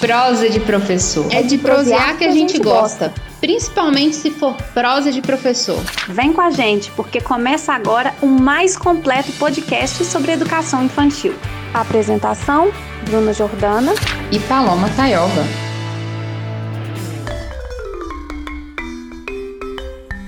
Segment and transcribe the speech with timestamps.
[0.00, 1.26] Prosa de professor.
[1.32, 5.82] É de prosear que a gente gosta, principalmente se for prosa de professor.
[6.08, 11.34] Vem com a gente, porque começa agora o mais completo podcast sobre educação infantil.
[11.72, 12.70] A apresentação:
[13.08, 13.94] Bruna Jordana
[14.30, 15.44] e Paloma Taioba.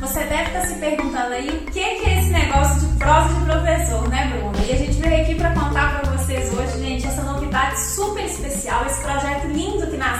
[0.01, 4.09] Você deve estar se perguntando aí o que é esse negócio de prosa de professor,
[4.09, 4.67] né, Bruna?
[4.67, 8.87] E a gente veio aqui para contar para vocês hoje, gente, essa novidade super especial,
[8.87, 9.28] esse projeto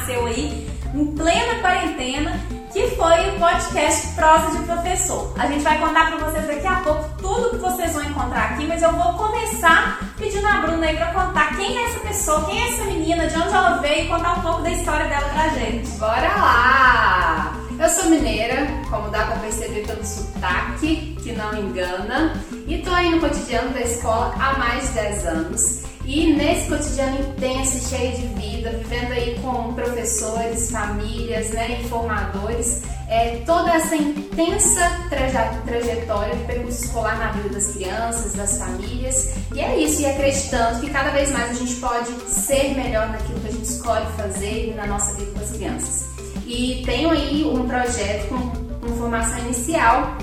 [0.09, 2.41] nasceu aí em plena quarentena,
[2.73, 5.35] que foi o podcast Prosa de Professor.
[5.39, 8.67] A gente vai contar para vocês daqui a pouco tudo que vocês vão encontrar aqui,
[8.67, 12.59] mas eu vou começar pedindo a Bruna aí para contar quem é essa pessoa, quem
[12.59, 15.49] é essa menina, de onde ela veio e contar um pouco da história dela pra
[15.51, 15.91] gente.
[15.99, 17.55] Bora lá!
[17.79, 22.33] Eu sou mineira, como dá para perceber pelo sotaque, que não engana,
[22.67, 25.88] e tô aí no cotidiano da escola há mais de 10 anos.
[26.09, 32.81] E nesse cotidiano intenso e cheio de vida, vivendo aí com professores, famílias, né, informadores,
[33.11, 39.35] é, toda essa intensa traje trajetória de percurso escolar na vida das crianças, das famílias.
[39.55, 43.41] E é isso, e acreditando que cada vez mais a gente pode ser melhor naquilo
[43.41, 46.07] que a gente escolhe fazer na nossa vida com as crianças.
[46.47, 48.39] E tenho aí um projeto com,
[48.81, 50.17] com formação inicial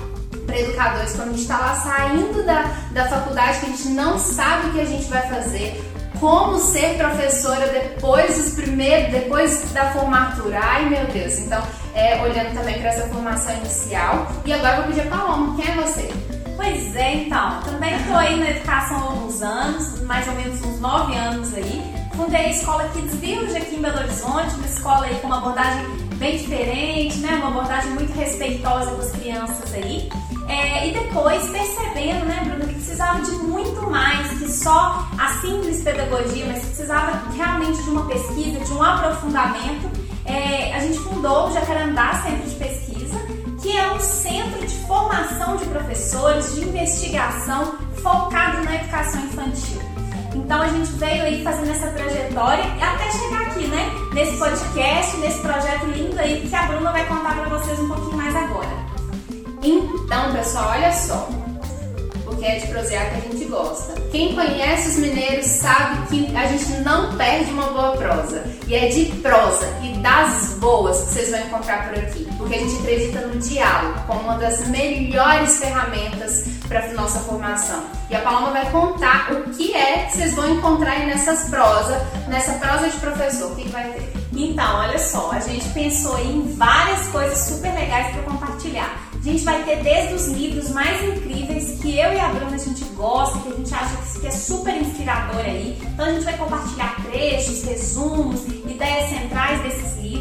[0.46, 4.18] para educadores quando a gente está lá saindo da, da faculdade, que a gente não
[4.18, 5.82] sabe o que a gente vai fazer,
[6.20, 10.58] como ser professora depois dos primeiros, depois da formatura.
[10.62, 11.38] Ai meu Deus!
[11.40, 11.62] Então,
[11.94, 14.26] é, olhando também para essa formação inicial.
[14.44, 16.08] E agora vou pedir a Paloma, quem é você?
[16.56, 20.80] Pois é, então, também estou aí na educação há alguns anos, mais ou menos uns
[20.80, 21.94] nove anos aí.
[22.16, 25.84] Fundei a escola Kids Village aqui em Belo Horizonte, uma escola aí com uma abordagem
[26.14, 27.36] bem diferente, né?
[27.36, 30.08] Uma abordagem muito respeitosa com as crianças aí.
[30.48, 35.82] É, e depois percebendo, né, Bruna, que precisava de muito mais que só a simples
[35.82, 39.90] pedagogia, mas precisava realmente de uma pesquisa, de um aprofundamento.
[40.24, 43.18] É, a gente fundou o Jacarandá Centro de Pesquisa,
[43.60, 49.80] que é um centro de formação de professores, de investigação focado na educação infantil.
[50.34, 53.90] Então a gente veio aí fazendo essa trajetória até chegar aqui, né?
[54.12, 58.16] Nesse podcast, nesse projeto lindo aí que a Bruna vai contar para vocês um pouquinho
[58.16, 58.85] mais agora.
[59.66, 61.28] Então, pessoal, olha só.
[62.24, 64.00] Porque é de prosear que a gente gosta.
[64.12, 68.44] Quem conhece os mineiros sabe que a gente não perde uma boa prosa.
[68.66, 72.28] E é de prosa e das boas que vocês vão encontrar por aqui.
[72.36, 77.84] Porque a gente acredita no diálogo como uma das melhores ferramentas para nossa formação.
[78.10, 82.00] E a Paloma vai contar o que é que vocês vão encontrar aí nessas prosas,
[82.28, 83.52] nessa prosa de professor.
[83.52, 84.15] O que, que vai ter?
[84.36, 89.08] Então, olha só, a gente pensou em várias coisas super legais para compartilhar.
[89.14, 92.58] A gente vai ter desde os livros mais incríveis que eu e a Bruna a
[92.58, 95.78] gente gosta, que a gente acha que é super inspirador aí.
[95.82, 100.15] Então a gente vai compartilhar trechos, resumos, ideias centrais desses livros.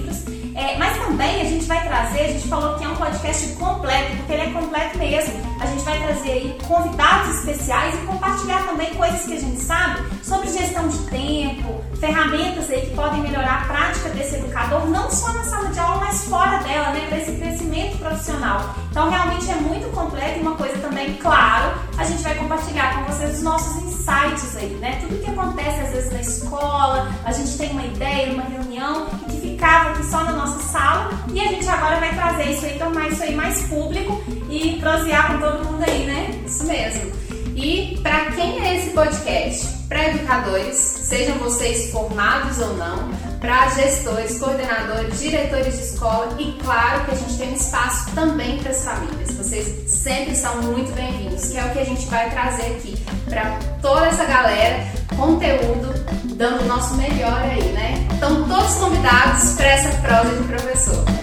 [0.65, 4.15] É, mas também a gente vai trazer, a gente falou que é um podcast completo,
[4.17, 5.33] porque ele é completo mesmo.
[5.61, 10.01] A gente vai trazer aí convidados especiais e compartilhar também coisas que a gente sabe
[10.23, 15.31] sobre gestão de tempo, ferramentas aí que podem melhorar a prática desse educador, não só
[15.33, 18.75] na sala de aula, mas fora dela, né, para esse crescimento profissional.
[18.89, 23.13] Então realmente é muito completo e uma coisa também, claro, a gente vai compartilhar com
[23.13, 24.97] vocês os nossos insights aí, né?
[24.99, 29.35] Tudo que acontece às vezes na escola, a gente tem uma ideia, uma reunião que
[29.41, 29.44] ficava aqui
[30.09, 33.35] só na nossa sala e a gente agora vai trazer isso aí, tornar isso aí
[33.35, 36.41] mais público e prosear com todo mundo aí, né?
[36.45, 37.11] Isso mesmo.
[37.55, 39.65] E para quem é esse podcast?
[39.87, 47.05] Para educadores, sejam vocês formados ou não, para gestores, coordenadores, diretores de escola e claro
[47.05, 49.31] que a gente tem um espaço também para as famílias.
[49.35, 52.97] Vocês sempre são muito bem-vindos, que é o que a gente vai trazer aqui
[53.29, 54.83] para toda essa galera,
[55.15, 55.93] conteúdo,
[56.35, 58.07] dando o nosso melhor aí, né?
[58.13, 61.14] Então todos convidados para essa prosa de professor.